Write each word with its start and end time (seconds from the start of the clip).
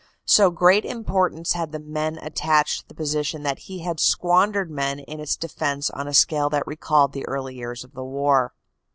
So 0.25 0.49
great 0.49 0.83
importance 0.83 1.53
had 1.53 1.71
the 1.71 1.77
enemy 1.77 2.17
attached 2.23 2.79
to 2.81 2.87
the 2.87 2.95
position 2.95 3.43
that 3.43 3.59
he 3.69 3.83
had 3.83 3.99
squandered 3.99 4.71
men 4.71 4.97
in 4.97 5.19
its 5.19 5.35
defense 5.37 5.91
on 5.91 6.07
a 6.07 6.13
scale 6.15 6.49
that 6.49 6.65
recalled 6.65 7.13
the 7.13 7.27
early 7.27 7.53
years 7.53 7.83
of 7.83 7.93
the 7.93 8.03
war. 8.03 8.51